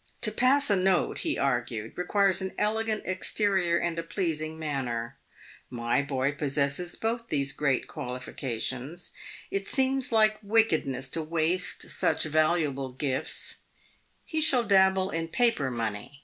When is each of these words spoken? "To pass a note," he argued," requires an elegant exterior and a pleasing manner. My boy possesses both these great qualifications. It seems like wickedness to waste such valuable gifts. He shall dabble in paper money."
"To 0.20 0.30
pass 0.30 0.70
a 0.70 0.76
note," 0.76 1.18
he 1.26 1.36
argued," 1.36 1.94
requires 1.98 2.40
an 2.40 2.54
elegant 2.56 3.02
exterior 3.06 3.76
and 3.76 3.98
a 3.98 4.04
pleasing 4.04 4.56
manner. 4.56 5.16
My 5.68 6.00
boy 6.00 6.30
possesses 6.30 6.94
both 6.94 7.26
these 7.26 7.52
great 7.52 7.88
qualifications. 7.88 9.10
It 9.50 9.66
seems 9.66 10.12
like 10.12 10.38
wickedness 10.44 11.08
to 11.08 11.22
waste 11.22 11.90
such 11.90 12.22
valuable 12.22 12.90
gifts. 12.92 13.62
He 14.24 14.40
shall 14.40 14.62
dabble 14.62 15.10
in 15.10 15.26
paper 15.26 15.72
money." 15.72 16.22